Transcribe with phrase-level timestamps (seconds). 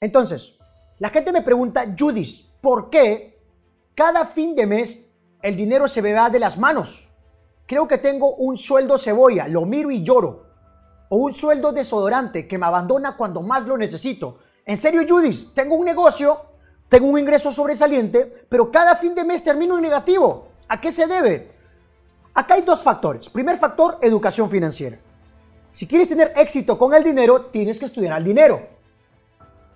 [0.00, 0.58] Entonces,
[0.98, 3.40] la gente me pregunta, Judith, ¿por qué
[3.94, 5.08] cada fin de mes
[5.40, 7.08] el dinero se me va de las manos?
[7.66, 10.44] Creo que tengo un sueldo cebolla, lo miro y lloro.
[11.08, 14.38] O un sueldo desodorante que me abandona cuando más lo necesito.
[14.66, 16.42] En serio, Judith, tengo un negocio,
[16.90, 20.48] tengo un ingreso sobresaliente, pero cada fin de mes termino en negativo.
[20.68, 21.48] ¿A qué se debe?
[22.34, 23.30] Acá hay dos factores.
[23.30, 24.98] Primer factor, educación financiera.
[25.72, 28.75] Si quieres tener éxito con el dinero, tienes que estudiar al dinero.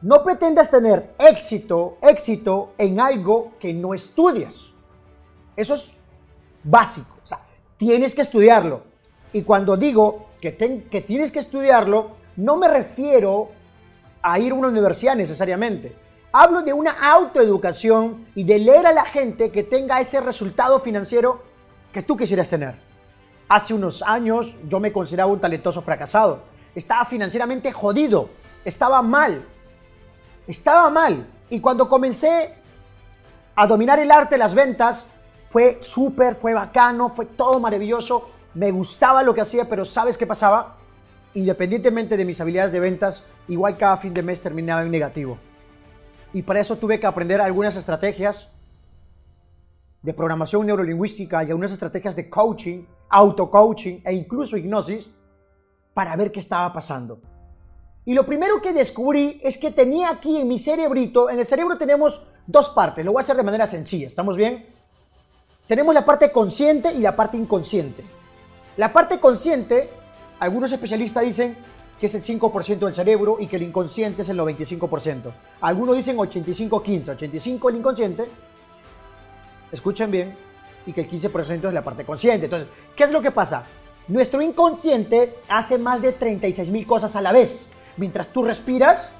[0.02, 4.66] No pretendas tener éxito, éxito en algo que no estudias.
[5.56, 5.94] Eso es
[6.64, 7.18] básico.
[7.22, 7.40] O sea,
[7.76, 8.82] tienes que estudiarlo.
[9.32, 10.56] Y cuando digo que,
[10.90, 13.50] que tienes que estudiarlo, no me refiero
[14.22, 15.94] a ir a una universidad necesariamente.
[16.32, 21.42] Hablo de una autoeducación y de leer a la gente que tenga ese resultado financiero
[21.92, 22.76] que tú quisieras tener.
[23.48, 26.44] Hace unos años yo me consideraba un talentoso fracasado.
[26.74, 28.30] Estaba financieramente jodido.
[28.64, 29.44] Estaba mal
[30.50, 31.26] estaba mal.
[31.48, 32.54] Y cuando comencé
[33.54, 35.06] a dominar el arte las ventas,
[35.46, 38.30] fue súper, fue bacano, fue todo maravilloso.
[38.54, 40.76] Me gustaba lo que hacía, pero ¿sabes qué pasaba?
[41.34, 45.38] Independientemente de mis habilidades de ventas, igual cada fin de mes terminaba en negativo.
[46.32, 48.48] Y para eso tuve que aprender algunas estrategias
[50.02, 55.10] de programación neurolingüística y algunas estrategias de coaching, auto-coaching e incluso hipnosis
[55.92, 57.20] para ver qué estaba pasando.
[58.04, 61.76] Y lo primero que descubrí es que tenía aquí en mi cerebrito, en el cerebro
[61.76, 64.66] tenemos dos partes, lo voy a hacer de manera sencilla, ¿estamos bien?
[65.66, 68.02] Tenemos la parte consciente y la parte inconsciente.
[68.76, 69.90] La parte consciente,
[70.40, 71.56] algunos especialistas dicen
[72.00, 75.30] que es el 5% del cerebro y que el inconsciente es el 95%.
[75.60, 78.24] Algunos dicen 85-15, 85 el inconsciente,
[79.70, 80.34] escuchen bien,
[80.86, 82.46] y que el 15% es la parte consciente.
[82.46, 83.64] Entonces, ¿qué es lo que pasa?
[84.08, 87.66] Nuestro inconsciente hace más de 36 mil cosas a la vez
[88.00, 89.12] mientras tú respiras,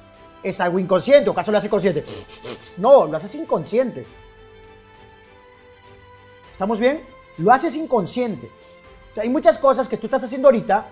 [0.42, 2.03] es algo inconsciente, o acaso lo hace consciente.
[2.78, 4.06] No, lo haces inconsciente.
[6.53, 7.03] ¿Estamos bien?
[7.36, 8.51] Lo haces inconsciente.
[9.17, 10.86] hay muchas cosas que tú estás haciendo ahorita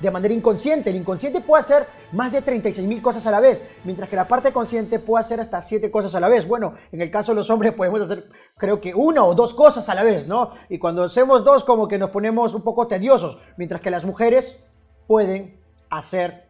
[0.00, 0.88] de manera inconsciente.
[0.88, 4.26] El inconsciente puede hacer más de 36 mil cosas a la vez, mientras que la
[4.26, 6.48] parte consciente puede hacer hasta 7 cosas a la vez.
[6.48, 9.86] Bueno, en el caso de los hombres podemos hacer creo que una o dos cosas
[9.90, 10.52] a la vez, ¿no?
[10.70, 14.64] Y cuando hacemos dos como que nos ponemos un poco tediosos, mientras que las mujeres
[15.06, 15.60] pueden
[15.90, 16.43] hacer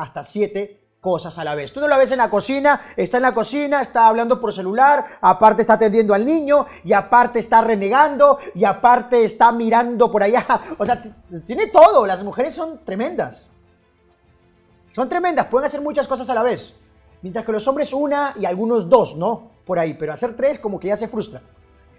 [0.00, 1.72] hasta siete cosas a la vez.
[1.72, 5.18] Tú no la ves en la cocina, está en la cocina, está hablando por celular,
[5.20, 10.46] aparte está atendiendo al niño, y aparte está renegando, y aparte está mirando por allá.
[10.78, 11.02] O sea,
[11.46, 12.06] tiene todo.
[12.06, 13.46] Las mujeres son tremendas.
[14.92, 16.74] Son tremendas, pueden hacer muchas cosas a la vez.
[17.22, 19.50] Mientras que los hombres una y algunos dos, ¿no?
[19.64, 21.42] Por ahí, pero hacer tres como que ya se frustra.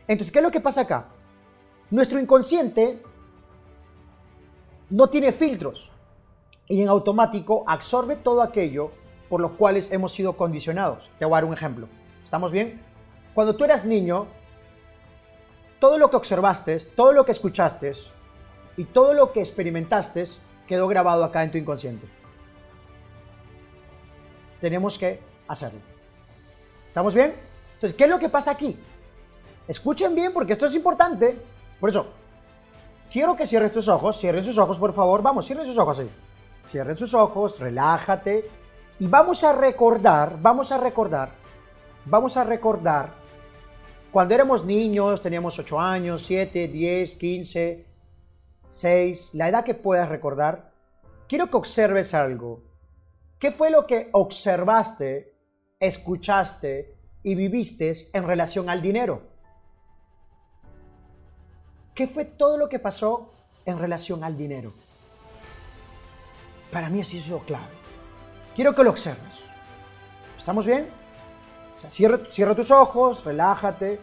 [0.07, 1.05] Entonces, ¿qué es lo que pasa acá?
[1.89, 3.01] Nuestro inconsciente
[4.89, 5.91] no tiene filtros
[6.71, 8.91] y en automático absorbe todo aquello
[9.27, 11.11] por los cuales hemos sido condicionados.
[11.19, 11.89] Te voy a dar un ejemplo.
[12.23, 12.81] ¿Estamos bien?
[13.33, 14.27] Cuando tú eras niño,
[15.79, 17.91] todo lo que observaste, todo lo que escuchaste
[18.77, 20.27] y todo lo que experimentaste
[20.65, 22.07] quedó grabado acá en tu inconsciente.
[24.61, 25.81] Tenemos que hacerlo.
[26.87, 27.33] ¿Estamos bien?
[27.73, 28.77] Entonces, ¿qué es lo que pasa aquí?
[29.67, 31.37] Escuchen bien porque esto es importante.
[31.81, 32.05] Por eso,
[33.11, 34.17] quiero que cierres tus ojos.
[34.17, 35.21] Cierren sus ojos, por favor.
[35.21, 36.09] Vamos, cierren sus ojos ahí.
[36.65, 38.49] Cierren sus ojos, relájate
[38.99, 41.31] y vamos a recordar, vamos a recordar,
[42.05, 43.21] vamos a recordar
[44.11, 47.85] cuando éramos niños, teníamos 8 años, 7, 10, 15,
[48.69, 50.73] 6, la edad que puedas recordar,
[51.29, 52.61] quiero que observes algo.
[53.39, 55.33] ¿Qué fue lo que observaste,
[55.79, 56.93] escuchaste
[57.23, 59.21] y viviste en relación al dinero?
[61.95, 63.31] ¿Qué fue todo lo que pasó
[63.65, 64.73] en relación al dinero?
[66.71, 67.73] Para mí es eso clave.
[68.55, 69.33] Quiero que lo observes.
[70.37, 70.87] ¿Estamos bien?
[71.89, 73.99] cierra, tus ojos, relájate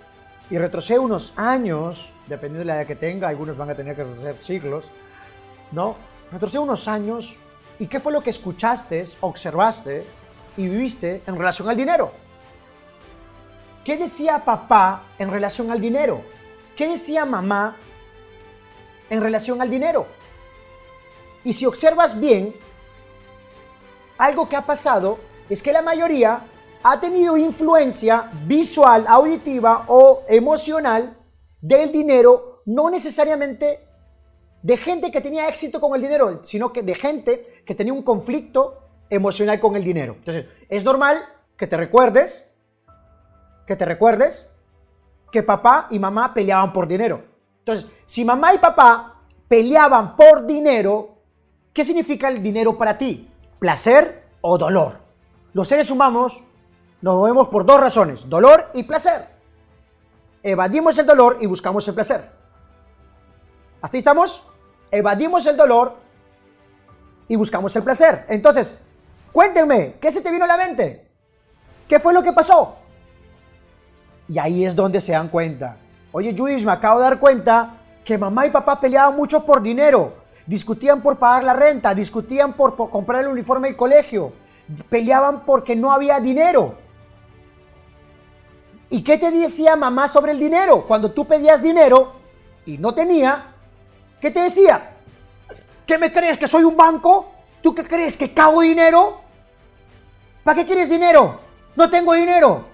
[0.50, 4.02] y retrocede unos años, dependiendo de la edad que tenga, algunos van a tener que
[4.02, 4.84] retroceder siglos,
[5.70, 5.94] ¿no?
[6.32, 7.34] Retrocede unos años
[7.78, 10.04] y qué fue lo que escuchaste, observaste
[10.56, 12.12] y viviste en relación al dinero.
[13.84, 16.22] ¿Qué decía papá en relación al dinero?
[16.76, 17.76] ¿Qué decía mamá
[19.08, 20.06] en relación al dinero?
[21.48, 22.54] Y si observas bien,
[24.18, 25.18] algo que ha pasado
[25.48, 26.42] es que la mayoría
[26.82, 31.16] ha tenido influencia visual, auditiva o emocional
[31.58, 33.80] del dinero, no necesariamente
[34.60, 38.02] de gente que tenía éxito con el dinero, sino que de gente que tenía un
[38.02, 40.16] conflicto emocional con el dinero.
[40.18, 41.24] Entonces, es normal
[41.56, 42.54] que te recuerdes,
[43.66, 44.54] que te recuerdes
[45.32, 47.24] que papá y mamá peleaban por dinero.
[47.60, 51.14] Entonces, si mamá y papá peleaban por dinero,
[51.78, 53.30] ¿Qué significa el dinero para ti?
[53.60, 54.98] ¿Placer o dolor?
[55.52, 56.42] Los seres humanos
[57.00, 59.28] nos movemos por dos razones, dolor y placer.
[60.42, 62.32] Evadimos el dolor y buscamos el placer.
[63.80, 64.42] ¿Hasta ahí estamos?
[64.90, 65.94] Evadimos el dolor
[67.28, 68.26] y buscamos el placer.
[68.28, 68.76] Entonces,
[69.30, 71.08] cuéntenme, ¿qué se te vino a la mente?
[71.88, 72.74] ¿Qué fue lo que pasó?
[74.28, 75.76] Y ahí es donde se dan cuenta.
[76.10, 80.26] Oye, Judith, me acabo de dar cuenta que mamá y papá peleaban mucho por dinero.
[80.48, 84.32] Discutían por pagar la renta, discutían por, comprar el uniforme del colegio,
[84.88, 86.74] peleaban porque no había dinero.
[88.88, 90.86] ¿Y qué te decía mamá sobre el dinero?
[90.88, 92.14] Cuando tú pedías dinero
[92.64, 93.52] y no tenía,
[94.22, 94.92] ¿qué te decía?
[95.86, 97.30] ¿Qué me crees que soy un banco?
[97.60, 99.20] ¿Tú qué crees que cago dinero?
[100.44, 101.40] ¿Para qué quieres dinero?
[101.76, 102.64] No tengo dinero.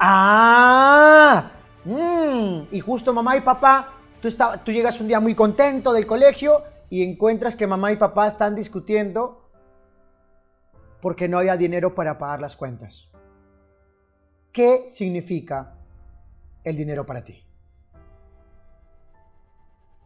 [0.00, 1.52] Ah,
[1.84, 2.62] mm.
[2.72, 3.93] y justo mamá y papá,
[4.64, 8.54] tú, llegas un día muy contento del colegio y encuentras que mamá y papá están
[8.54, 9.50] discutiendo
[11.00, 13.08] porque no había dinero para pagar las cuentas.
[14.52, 15.74] ¿Qué significa
[16.62, 17.44] el dinero para ti?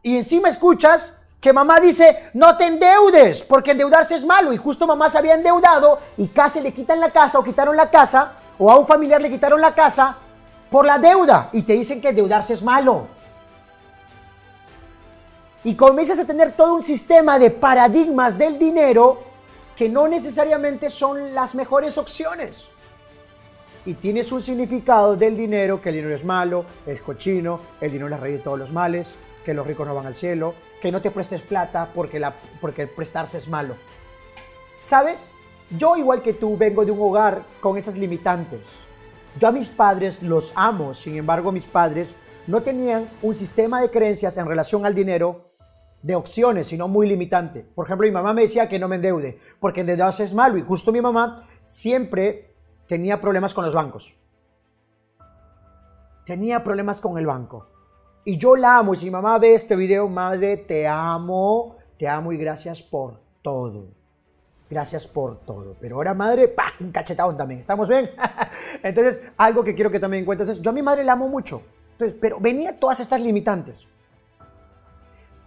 [0.02, 4.52] Y encima escuchas que mamá dice, no te endeudes, porque endeudarse es malo.
[4.52, 7.90] Y justo mamá se había endeudado y casi le quitan la casa o quitaron la
[7.90, 10.16] casa, o a un familiar le quitaron la casa
[10.70, 11.50] por la deuda.
[11.52, 13.17] Y te dicen que endeudarse es malo.
[15.68, 19.18] Y comienzas a tener todo un sistema de paradigmas del dinero
[19.76, 22.68] que no necesariamente son las mejores opciones.
[23.84, 28.06] Y tienes un significado del dinero, que el dinero es malo, es cochino, el dinero
[28.06, 30.90] es la raíz de todos los males, que los ricos no van al cielo, que
[30.90, 33.74] no te prestes plata porque, la, porque prestarse es malo.
[34.80, 35.28] ¿Sabes?
[35.76, 38.66] Yo igual que tú vengo de un hogar con esas limitantes.
[39.38, 42.14] Yo a mis padres los amo, sin embargo mis padres
[42.46, 45.47] no tenían un sistema de creencias en relación al dinero
[46.02, 47.66] de opciones, sino muy limitante.
[47.74, 50.56] Por ejemplo, mi mamá me decía que no me endeude, porque endeudarse es malo.
[50.56, 52.54] Y justo mi mamá siempre
[52.86, 54.14] tenía problemas con los bancos.
[56.24, 57.68] Tenía problemas con el banco.
[58.24, 58.94] Y yo la amo.
[58.94, 63.20] Y si mi mamá ve este video, madre, te amo, te amo y gracias por
[63.42, 63.86] todo.
[64.70, 65.74] Gracias por todo.
[65.80, 66.72] Pero ahora, madre, ¡pah!
[66.80, 67.60] un cachetado también.
[67.60, 68.10] ¿Estamos bien?
[68.82, 71.62] Entonces, algo que quiero que también encuentres es, yo a mi madre la amo mucho.
[71.92, 73.88] Entonces, pero venía todas estas limitantes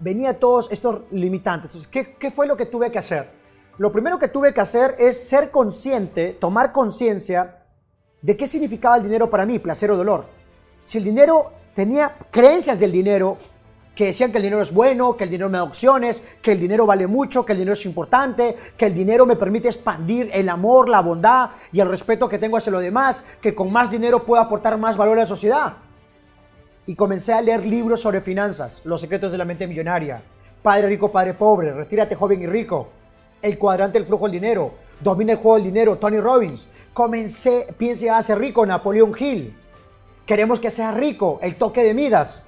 [0.01, 1.67] venía todos estos limitantes.
[1.67, 3.29] Entonces, ¿qué, ¿qué, fue lo que tuve que hacer?
[3.77, 7.63] Lo primero que tuve que hacer es ser consciente, tomar conciencia
[8.21, 10.25] de qué significaba el dinero para mí, placer o dolor.
[10.83, 13.37] Si el dinero tenía creencias del dinero
[13.95, 16.59] que decían que el dinero es bueno, que el dinero me da opciones, que el
[16.59, 20.49] dinero vale mucho, que el dinero es importante, que el dinero me permite expandir el
[20.49, 24.25] amor, la bondad y el respeto que tengo hacia los demás, que con más dinero
[24.25, 25.77] puedo aportar más valor a la sociedad
[26.85, 30.23] y comencé a leer libros sobre finanzas, Los secretos de la mente millonaria,
[30.61, 32.89] Padre rico, Padre pobre, Retírate joven y rico,
[33.41, 36.67] El cuadrante del flujo del dinero, Domina el juego del dinero, Tony Robbins.
[36.93, 39.55] Comencé, piense a ser rico, Napoleón Hill.
[40.27, 42.43] Queremos que sea rico, El toque de Midas.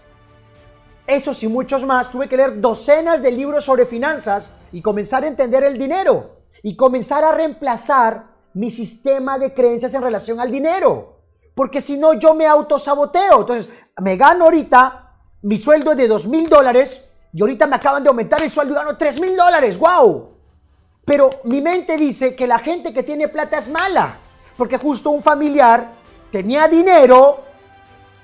[1.07, 5.27] Esos y muchos más, tuve que leer docenas de libros sobre finanzas y comenzar a
[5.27, 11.12] entender el dinero y comenzar a reemplazar mi sistema de creencias en relación al dinero
[11.55, 13.41] porque si no yo me autosaboteo.
[13.41, 13.69] Entonces,
[13.99, 15.11] me gano ahorita,
[15.43, 17.01] mi sueldo es de dos mil dólares
[17.33, 19.77] y ahorita me acaban de aumentar el sueldo y gano tres mil dólares.
[19.77, 20.29] ¡Wow!
[21.05, 24.17] Pero mi mente dice que la gente que tiene plata es mala,
[24.57, 25.91] porque justo un familiar
[26.31, 27.41] tenía dinero,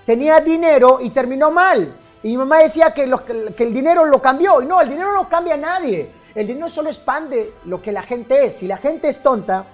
[0.05, 1.95] tenía dinero y terminó mal.
[2.23, 3.09] Y mi mamá decía que,
[3.55, 4.61] que el dinero lo cambió.
[4.61, 6.11] Y no, el dinero no cambia a nadie.
[6.35, 8.55] El dinero solo expande lo que la gente es.
[8.55, 9.65] Si la gente es tonta,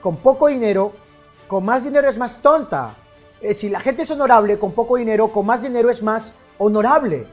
[0.00, 0.92] con poco dinero,
[1.48, 2.96] con más dinero es más tonta.
[3.42, 7.26] Eh, si la gente es honorable con poco dinero, con más dinero es más honorable.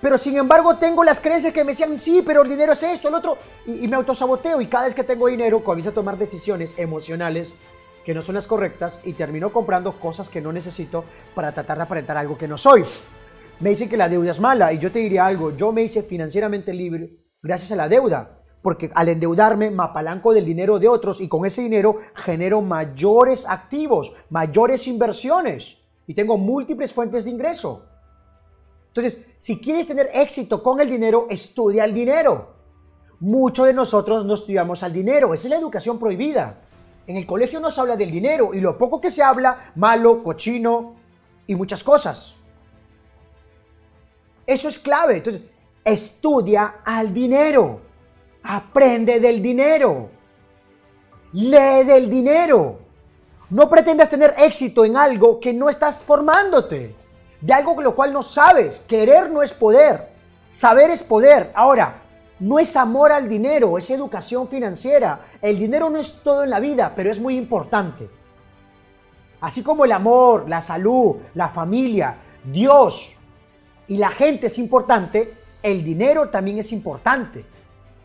[0.00, 3.08] Pero sin embargo tengo las creencias que me decían, sí, pero el dinero es esto,
[3.08, 4.60] el otro, y, me autosaboteo.
[4.60, 7.52] Y cada vez que tengo dinero comienzo a tomar decisiones emocionales
[8.04, 11.04] que no son las correctas y termino comprando cosas que no necesito
[11.34, 12.84] para tratar de aparentar algo que no soy.
[13.60, 16.02] Me dicen que la deuda es mala y yo te diría algo, yo me hice
[16.02, 17.10] financieramente libre
[17.42, 21.46] gracias a la deuda porque al endeudarme me apalanco del dinero de otros y con
[21.46, 27.86] ese dinero genero mayores activos, mayores inversiones y tengo múltiples fuentes de ingreso.
[28.88, 32.54] Entonces, si quieres tener éxito con el dinero, estudia el dinero.
[33.20, 36.62] Muchos de nosotros no estudiamos al dinero, esa es la educación prohibida.
[37.06, 40.22] En el colegio no se habla del dinero y lo poco que se habla, malo,
[40.22, 40.94] cochino
[41.46, 42.34] y muchas cosas.
[44.46, 45.18] Eso es clave.
[45.18, 45.42] Entonces,
[45.84, 47.87] estudia al dinero.
[48.42, 50.10] Aprende del dinero.
[51.32, 52.78] Lee del dinero.
[53.50, 56.94] No pretendas tener éxito en algo que no estás formándote.
[57.40, 58.84] De algo con lo cual no sabes.
[58.88, 60.08] Querer no es poder.
[60.50, 61.52] Saber es poder.
[61.54, 62.02] Ahora,
[62.40, 65.26] no es amor al dinero, es educación financiera.
[65.42, 68.08] El dinero no es todo en la vida, pero es muy importante.
[69.40, 73.12] Así como el amor, la salud, la familia, Dios
[73.86, 77.44] y la gente es importante, el dinero también es importante.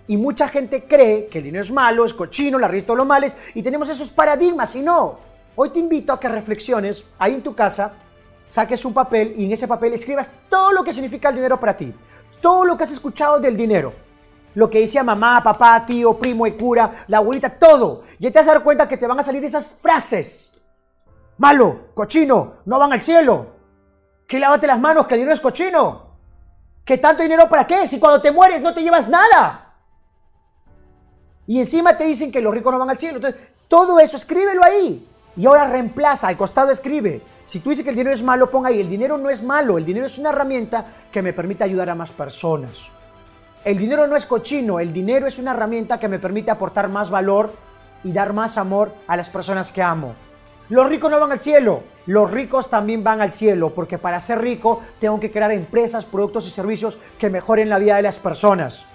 [0.08, 3.36] Y mucha gente cree que el dinero es malo, es cochino, la todos los males,
[3.54, 5.20] y tenemos esos paradigmas, y no.
[5.56, 7.94] Hoy te invito a que reflexiones ahí en tu casa,
[8.50, 11.76] saques un papel y en ese papel escribas todo lo que significa el dinero para
[11.78, 11.94] ti.
[12.42, 13.94] Todo lo que has escuchado del dinero.
[14.56, 18.04] Lo que decía mamá, papá, tío, primo y cura, la abuelita, todo.
[18.20, 20.62] Y te vas a dar cuenta que te van a salir esas frases.
[21.38, 23.48] Malo, cochino, no van al cielo.
[24.28, 26.14] Que lávate las manos, que el dinero es cochino.
[26.86, 27.88] Que tanto dinero para qué?
[27.88, 29.73] Si cuando te mueres no te llevas nada.
[31.48, 33.18] Y encima te dicen que los ricos no van al cielo.
[33.18, 35.08] Entonces, todo eso escríbelo ahí.
[35.36, 37.22] Y ahora reemplaza, al costado escribe.
[37.46, 38.80] Si tú dices que el dinero es malo, ponga ahí.
[38.80, 41.96] El dinero no es malo, el dinero es una herramienta que me permite ayudar a
[41.96, 42.90] más personas.
[43.66, 47.10] El dinero no es cochino, el dinero es una herramienta que me permite aportar más
[47.10, 47.54] valor
[48.04, 50.16] y dar más amor a las personas que amo.
[50.70, 54.42] Los ricos no van al cielo, los ricos también van al cielo, porque para ser
[54.42, 58.86] rico tengo que crear empresas, productos y servicios que mejoren la vida de las personas.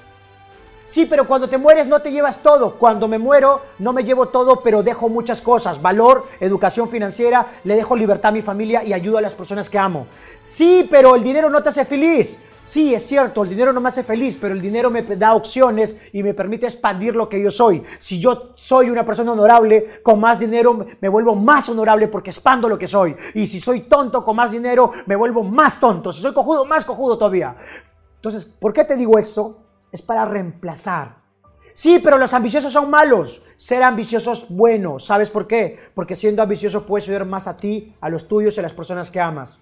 [0.89, 2.77] Sí, pero cuando te mueres no te llevas todo.
[2.77, 5.83] Cuando me muero no me llevo todo, pero dejo muchas cosas.
[5.83, 9.79] Valor, educación financiera, le dejo libertad a mi familia y ayudo a las personas que
[9.79, 10.07] amo.
[10.43, 12.39] Sí, pero el dinero no te hace feliz.
[12.59, 15.99] Sí, es cierto, el dinero no me hace feliz, pero el dinero me da opciones
[16.11, 17.83] y me permite expandir lo que yo soy.
[17.99, 22.67] Si yo soy una persona honorable, con más dinero me vuelvo más honorable porque expando
[22.67, 23.15] lo que soy.
[23.35, 26.15] Y si soy tonto con más dinero, me vuelvo más tonto.
[26.15, 27.55] Si soy cojudo, más cojudo todavía.
[28.17, 29.68] Entonces, ¿por qué te digo eso?
[29.93, 31.17] Es para reemplazar.
[31.75, 33.43] Sí, pero los ambiciosos son malos.
[33.57, 34.99] Ser ambiciosos bueno.
[34.99, 35.79] ¿Sabes por qué?
[35.95, 39.11] Porque siendo ambicioso puedes ayudar más a ti, a los tuyos y a las personas
[39.11, 39.59] que amas.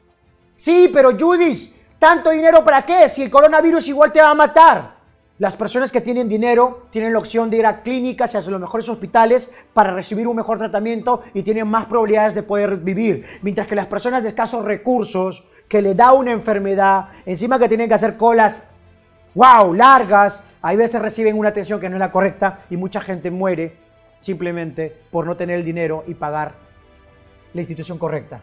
[0.54, 3.08] Sí, pero Judith, ¿Tanto dinero para qué?
[3.08, 4.96] Si el coronavirus igual te va a matar.
[5.38, 8.60] Las personas que tienen dinero tienen la opción de ir a clínicas y a los
[8.60, 13.24] mejores hospitales para recibir un mejor tratamiento y tienen más probabilidades de poder vivir.
[13.42, 17.88] Mientras que las personas de escasos recursos, que le da una enfermedad, encima que tienen
[17.88, 18.62] que hacer colas,
[19.36, 23.30] wow, largas, a veces reciben una atención que no es la correcta y mucha gente
[23.30, 23.76] muere
[24.18, 26.54] simplemente por no tener el dinero y pagar
[27.54, 28.40] la institución correcta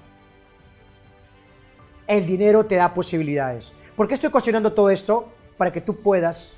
[2.07, 3.71] el dinero te da posibilidades.
[3.95, 5.29] ¿Por qué estoy cuestionando todo esto?
[5.57, 6.51] Para que tú puedas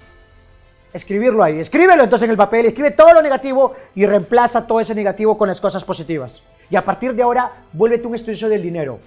[0.94, 1.60] escribirlo ahí.
[1.60, 5.48] Escríbelo entonces en el papel, escribe todo lo negativo y reemplaza todo ese negativo con
[5.48, 6.42] las cosas positivas.
[6.70, 9.00] Y a partir de ahora, vuélvete un estudioso del dinero.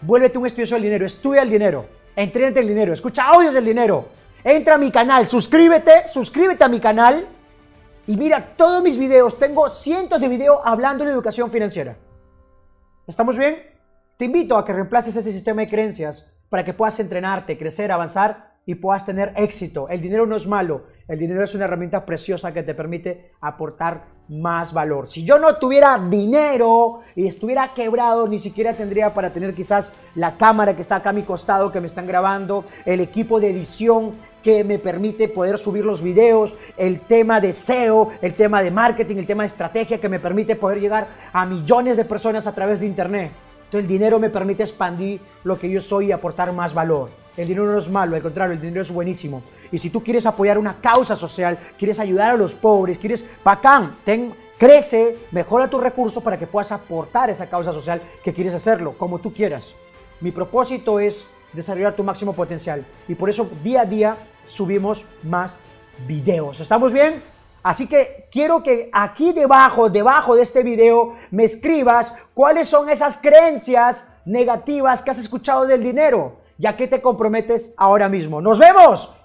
[0.00, 4.06] Vuélvete un estudioso del dinero, estudia el dinero, entrénate el dinero, escucha audios del dinero,
[4.44, 7.26] entra a mi canal, suscríbete, suscríbete a mi canal
[8.06, 9.38] y mira todos mis videos.
[9.38, 11.96] Tengo cientos de videos hablando de educación financiera.
[13.06, 13.62] ¿Estamos bien?
[14.16, 18.48] Te invito a que reemplaces ese sistema de creencias para que puedas entrenarte, crecer, avanzar
[18.66, 19.88] y puedas tener éxito.
[19.88, 24.08] El dinero no es malo, el dinero es una herramienta preciosa que te permite aportar
[24.28, 25.08] más valor.
[25.08, 30.36] Si yo no tuviera dinero y estuviera quebrado, ni siquiera tendría para tener quizás la
[30.36, 34.16] cámara que está acá a mi costado, que me están grabando, el equipo de edición
[34.42, 39.16] que me permite poder subir los videos, el tema de SEO, el tema de marketing,
[39.16, 42.80] el tema de estrategia que me permite poder llegar a millones de personas a través
[42.80, 43.32] de Internet.
[43.58, 47.10] Entonces el dinero me permite expandir lo que yo soy y aportar más valor.
[47.36, 49.42] El dinero no es malo, al contrario, el dinero es buenísimo.
[49.70, 53.96] Y si tú quieres apoyar una causa social, quieres ayudar a los pobres, quieres, bacán,
[54.04, 58.94] ten, crece, mejora tus recursos para que puedas aportar esa causa social que quieres hacerlo,
[58.98, 59.74] como tú quieras.
[60.20, 65.56] Mi propósito es desarrollar tu máximo potencial y por eso día a día subimos más
[66.06, 66.60] videos.
[66.60, 67.22] ¿Estamos bien?
[67.62, 73.18] Así que quiero que aquí debajo, debajo de este video, me escribas cuáles son esas
[73.18, 76.38] creencias negativas que has escuchado del dinero.
[76.56, 78.40] ¿Ya que te comprometes ahora mismo?
[78.40, 79.17] ¡Nos vemos!